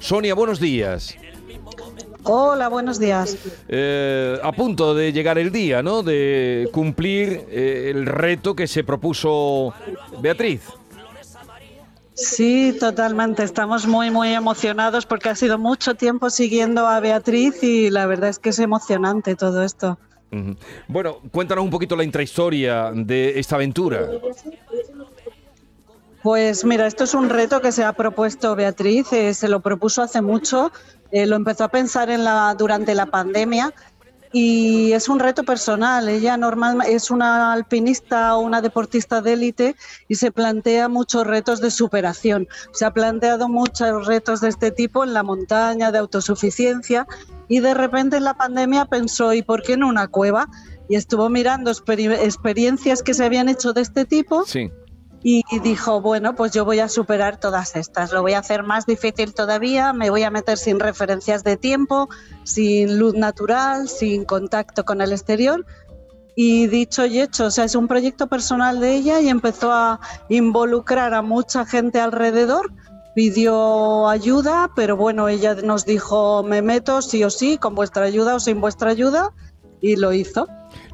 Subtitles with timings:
[0.00, 1.16] Sonia, buenos días.
[2.24, 3.36] Hola, buenos días.
[3.68, 6.02] Eh, a punto de llegar el día, ¿no?
[6.02, 9.72] De cumplir eh, el reto que se propuso
[10.20, 10.62] Beatriz.
[12.14, 13.42] Sí, totalmente.
[13.42, 18.28] Estamos muy, muy emocionados porque ha sido mucho tiempo siguiendo a Beatriz y la verdad
[18.28, 19.98] es que es emocionante todo esto.
[20.86, 24.08] Bueno, cuéntanos un poquito la intrahistoria de esta aventura.
[26.22, 30.02] Pues mira, esto es un reto que se ha propuesto Beatriz, eh, se lo propuso
[30.02, 30.70] hace mucho,
[31.12, 33.72] eh, lo empezó a pensar en la, durante la pandemia
[34.30, 36.10] y es un reto personal.
[36.10, 39.76] Ella normal es una alpinista o una deportista de élite
[40.08, 42.48] y se plantea muchos retos de superación.
[42.72, 47.06] Se ha planteado muchos retos de este tipo en la montaña, de autosuficiencia
[47.48, 50.48] y de repente en la pandemia pensó, ¿y por qué en una cueva?
[50.86, 54.44] Y estuvo mirando experiencias que se habían hecho de este tipo.
[54.44, 54.70] Sí
[55.22, 58.86] y dijo, bueno, pues yo voy a superar todas estas, lo voy a hacer más
[58.86, 62.08] difícil todavía, me voy a meter sin referencias de tiempo,
[62.44, 65.66] sin luz natural, sin contacto con el exterior.
[66.34, 70.00] Y dicho y hecho, o sea, es un proyecto personal de ella y empezó a
[70.30, 72.72] involucrar a mucha gente alrededor,
[73.14, 78.36] pidió ayuda, pero bueno, ella nos dijo, me meto sí o sí, con vuestra ayuda
[78.36, 79.32] o sin vuestra ayuda,
[79.80, 80.46] y lo hizo.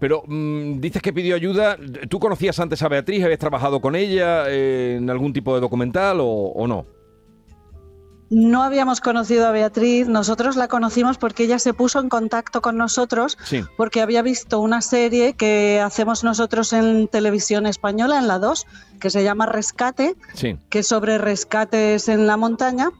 [0.00, 1.76] Pero mm, dices que pidió ayuda.
[2.08, 3.22] ¿Tú conocías antes a Beatriz?
[3.22, 6.86] ¿Habías trabajado con ella en algún tipo de documental o, no?
[8.30, 12.76] No habíamos conocido a Beatriz, nosotros la conocimos porque ella se puso en contacto con
[12.76, 13.36] nosotros
[13.76, 18.66] porque había visto una serie que hacemos nosotros en televisión española, en la 2,
[19.00, 20.14] que se llama Rescate,
[20.68, 22.90] que es sobre rescates en la montaña.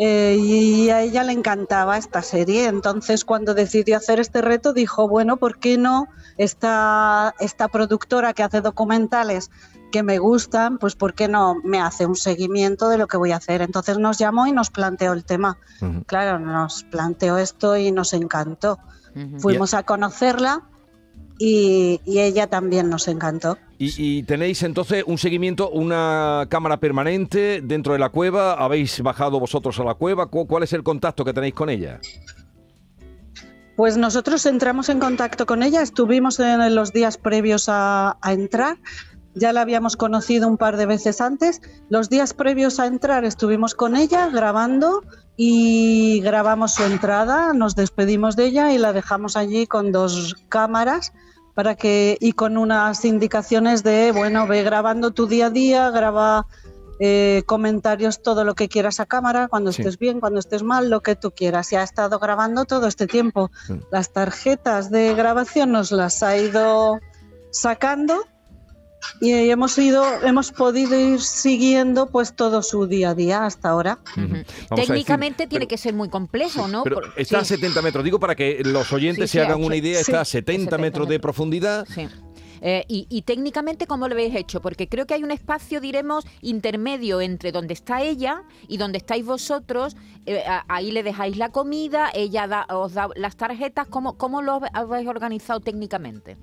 [0.00, 2.66] Eh, y a ella le encantaba esta serie.
[2.66, 8.44] Entonces, cuando decidió hacer este reto, dijo, bueno, ¿por qué no esta, esta productora que
[8.44, 9.50] hace documentales
[9.90, 13.32] que me gustan, pues ¿por qué no me hace un seguimiento de lo que voy
[13.32, 13.62] a hacer?
[13.62, 15.58] Entonces nos llamó y nos planteó el tema.
[16.06, 18.78] Claro, nos planteó esto y nos encantó.
[19.38, 20.62] Fuimos a conocerla
[21.38, 23.58] y, ella también nos encantó.
[23.78, 28.54] Y, tenéis entonces un seguimiento, una cámara permanente dentro de la cueva.
[28.54, 30.26] ¿Habéis bajado vosotros a la cueva?
[30.26, 32.00] ¿Cuál es el contacto que tenéis con ella?
[33.76, 38.76] Pues nosotros entramos en contacto con ella, estuvimos en los días previos a, a entrar,
[39.34, 41.62] ya la habíamos conocido un par de veces antes.
[41.88, 45.04] Los días previos a entrar estuvimos con ella grabando
[45.36, 51.12] y grabamos su entrada, nos despedimos de ella y la dejamos allí con dos cámaras
[51.58, 56.46] para que y con unas indicaciones de bueno ve grabando tu día a día graba
[57.00, 61.00] eh, comentarios todo lo que quieras a cámara cuando estés bien cuando estés mal lo
[61.00, 61.72] que tú quieras.
[61.72, 63.50] Y ha estado grabando todo este tiempo.
[63.90, 67.00] Las tarjetas de grabación nos las ha ido
[67.50, 68.24] sacando
[69.20, 73.98] y hemos ido, hemos podido ir siguiendo pues todo su día a día hasta ahora.
[74.74, 76.84] Técnicamente tiene que ser muy complejo, ¿no?
[77.16, 80.24] está a 70 metros, digo para que los oyentes se hagan una idea, está a
[80.24, 81.86] 70, metros, de profundidad.
[82.60, 84.60] Eh, y, técnicamente, ¿cómo lo habéis hecho?
[84.60, 89.24] Porque creo que hay un espacio, diremos, intermedio entre donde está ella y donde estáis
[89.24, 89.96] vosotros.
[90.26, 93.86] Eh, ahí le dejáis la comida, ella os da las tarjetas.
[93.86, 96.36] ¿Cómo, ¿Cómo lo habéis organizado técnicamente?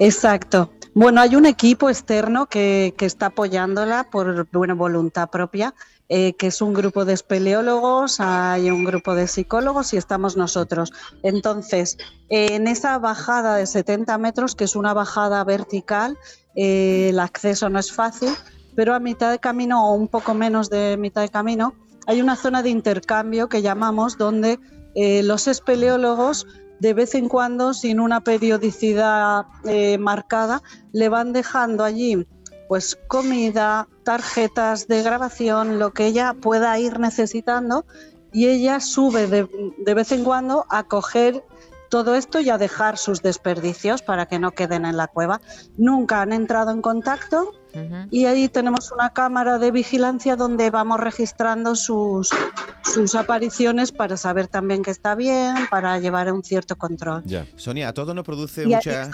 [0.00, 0.72] Exacto.
[0.96, 5.74] Bueno, hay un equipo externo que, está apoyándola por buena voluntad propia,
[6.08, 10.92] eh, que es un grupo de espeleólogos, hay un grupo de psicólogos y estamos nosotros.
[11.24, 16.16] Entonces, en esa bajada de 70 metros, que es una bajada vertical,
[16.54, 18.32] eh, el acceso no es fácil,
[18.76, 21.74] pero a mitad de camino o un poco menos de mitad de camino,
[22.06, 24.60] hay una zona de intercambio que llamamos donde
[24.94, 26.46] eh, los espeleólogos
[26.80, 30.62] de vez en cuando, sin una periodicidad eh, marcada,
[30.92, 32.26] le van dejando allí
[32.68, 37.84] pues comida, tarjetas de grabación, lo que ella pueda ir necesitando
[38.32, 39.48] y ella sube de,
[39.78, 41.44] de vez en cuando a coger
[41.90, 45.40] todo esto y a dejar sus desperdicios para que no queden en la cueva.
[45.76, 47.52] Nunca han entrado en contacto
[48.10, 52.30] y ahí tenemos una cámara de vigilancia donde vamos registrando sus,
[52.82, 57.24] sus apariciones para saber también que está bien, para llevar un cierto control.
[57.56, 59.10] Sonia, a todos nos produce mucha...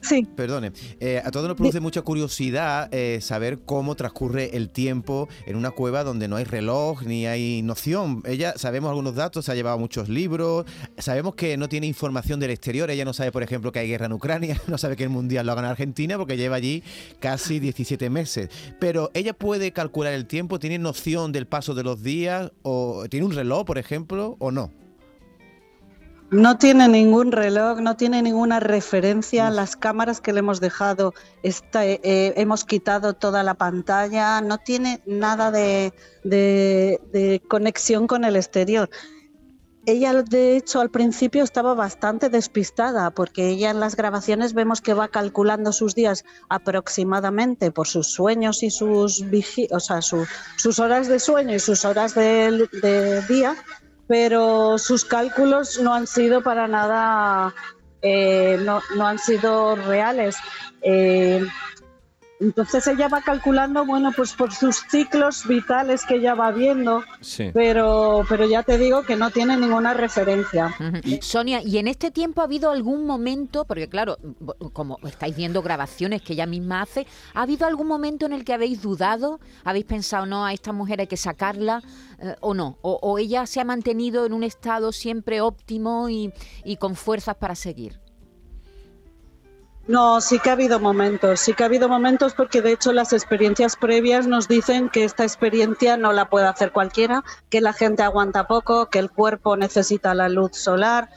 [0.00, 0.28] Sí.
[0.36, 5.56] Perdone, eh, a todos nos produce mucha curiosidad eh, saber cómo transcurre el tiempo en
[5.56, 8.22] una cueva donde no hay reloj ni hay noción.
[8.26, 10.66] Ella, sabemos algunos datos, ha llevado muchos libros,
[10.98, 14.06] sabemos que no tiene información del exterior, ella no sabe, por ejemplo, que hay guerra
[14.06, 16.82] en Ucrania, no sabe que el Mundial lo ha ganado Argentina porque lleva allí
[17.20, 18.48] casi 17 meses.
[18.78, 23.26] Pero ella puede calcular el tiempo, tiene noción del paso de los días o tiene
[23.26, 24.70] un reloj, por ejemplo, o no.
[26.30, 29.50] No tiene ningún reloj, no tiene ninguna referencia.
[29.50, 31.14] Las cámaras que le hemos dejado,
[31.44, 35.92] está, eh, hemos quitado toda la pantalla, no tiene nada de,
[36.24, 38.90] de, conexión con el exterior.
[39.86, 44.94] Ella, de hecho, al principio estaba bastante despistada porque ella en las grabaciones vemos que
[44.94, 49.24] va calculando sus días aproximadamente por sus sueños y sus,
[49.70, 53.56] o sea, sus horas de sueño y sus horas de, de día
[54.06, 57.54] pero sus cálculos no han sido para nada,
[58.02, 60.36] eh, no, no, han sido reales.
[60.82, 61.44] Eh,
[62.40, 67.04] entonces ella va calculando, bueno, pues por sus ciclos vitales que ella va viendo,
[67.52, 70.74] pero, pero ya te digo que no tiene ninguna referencia.
[71.20, 74.18] Sonia, ¿y en este tiempo ha habido algún momento, porque claro,
[74.72, 78.52] como estáis viendo grabaciones que ella misma hace, ¿ha habido algún momento en el que
[78.52, 79.40] habéis dudado?
[79.64, 81.82] ¿Habéis pensado, no, a esta mujer hay que sacarla
[82.18, 82.78] eh, o no?
[82.82, 86.32] O, ella se ha mantenido en un estado siempre óptimo y
[86.78, 88.03] con fuerzas para seguir?
[89.86, 93.12] No, sí que ha habido momentos, sí que ha habido momentos porque de hecho las
[93.12, 98.02] experiencias previas nos dicen que esta experiencia no la puede hacer cualquiera, que la gente
[98.02, 101.10] aguanta poco, que el cuerpo necesita la luz solar,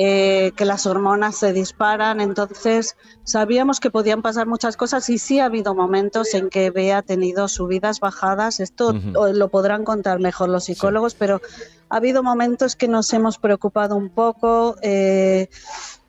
[0.00, 2.20] eh, que las hormonas se disparan.
[2.20, 6.98] Entonces sabíamos que podían pasar muchas cosas y sí ha habido momentos en que Bea
[6.98, 8.60] ha tenido subidas, bajadas.
[8.60, 11.42] Esto lo podrán contar mejor los psicólogos, pero
[11.90, 14.76] ha habido momentos que nos hemos preocupado un poco.
[14.82, 15.48] Eh,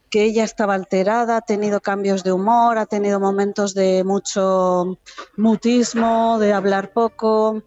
[0.10, 4.98] que ella estaba alterada, ha tenido cambios de humor, ha tenido momentos de mucho
[5.38, 7.64] mutismo, de hablar poco.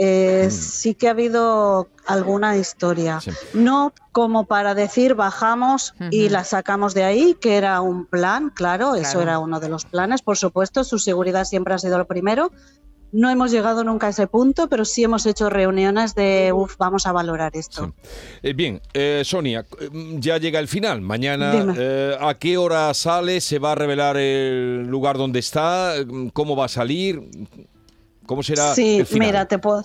[0.00, 0.50] Eh, mm.
[0.52, 3.18] Sí que ha habido alguna historia.
[3.52, 8.94] No como para decir bajamos y la sacamos de ahí, que era un plan, claro,
[8.94, 12.52] eso era uno de los planes, por supuesto, su seguridad siempre ha sido lo primero,
[13.12, 17.06] no hemos llegado nunca a ese punto, pero sí hemos hecho reuniones de, uff, vamos
[17.06, 17.94] a valorar esto.
[18.42, 21.00] Eh, bien, eh, Sonia, mm, ya llega el final.
[21.00, 23.40] Mañana, eh, ¿a qué hora sale?
[23.40, 25.94] ¿Se va a revelar el lugar donde está?
[26.32, 27.22] ¿Cómo va a salir?
[28.26, 28.74] ¿Cómo será?
[28.74, 29.26] Sí, el final?
[29.28, 29.82] mira, te puedo.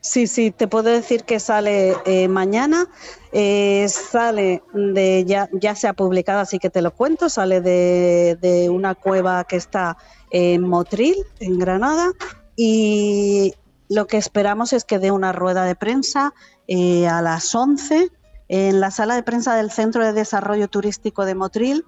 [0.00, 1.96] Sí, sí, te puedo decir que sale
[2.28, 2.86] mañana.
[3.32, 7.28] sale de, ya, ya se ha publicado, así que te lo cuento.
[7.28, 9.96] Sale de, una cueva que está
[10.30, 12.12] en Motril, en Granada,
[12.56, 13.54] y
[13.88, 16.34] lo que esperamos es que dé una rueda de prensa
[16.66, 18.10] eh, a las 11
[18.48, 21.84] en la sala de prensa del Centro de Desarrollo Turístico de Motril.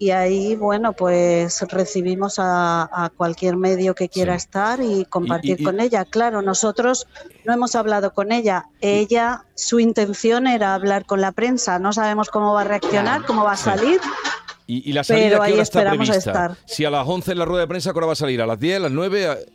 [0.00, 6.04] Y ahí, bueno, pues recibimos a, cualquier medio que quiera estar y compartir con ella.
[6.04, 7.08] Claro, nosotros
[7.44, 8.66] no hemos hablado con ella.
[8.80, 11.80] Ella, su intención era hablar con la prensa.
[11.80, 14.00] No sabemos cómo va a reaccionar, cómo va a salir.
[14.68, 16.56] ¿Y, la salida qué hora está prevista?
[16.66, 18.40] Si a las 11 en la rueda de prensa, ¿qué hora va a salir?
[18.42, 19.46] ¿A las 10, a las 9?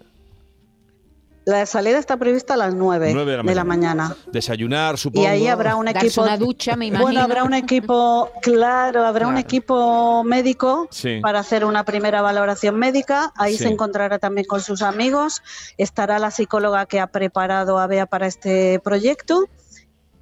[1.46, 4.16] La salida está prevista a las 9, de, la, mañana.
[4.32, 5.26] Desayunar, supongo.
[5.26, 6.22] Y ahí habrá un equipo.
[6.22, 7.06] una ducha, me imagino.
[7.06, 10.88] Bueno, habrá un equipo, claro, habrá un equipo médico
[11.22, 13.34] para hacer una primera valoración médica.
[13.36, 15.42] Ahí se encontrará también con sus amigos.
[15.78, 19.50] Estará la psicóloga que ha preparado a Bea para este proyecto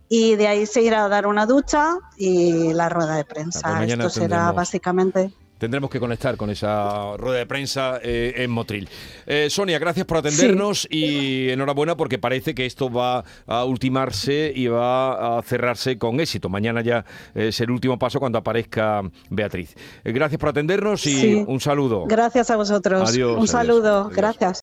[0.09, 3.77] y de ahí se irá a dar una ducha y la rueda de prensa.
[3.77, 5.31] Pues Esto será básicamente
[5.61, 8.89] tendremos que conectar con esa rueda de prensa eh, en Motril.
[9.27, 14.65] Eh, Sonia, gracias por atendernos y enhorabuena porque parece que esto va a ultimarse y
[14.65, 16.49] va a cerrarse con éxito.
[16.49, 17.05] Mañana ya
[17.35, 19.75] es el último paso cuando aparezca Beatriz.
[20.03, 22.05] Eh, gracias por atendernos y un saludo.
[22.07, 23.07] Gracias a vosotros.
[23.07, 23.39] Adiós.
[23.39, 24.09] Un saludo.
[24.09, 24.59] Gracias.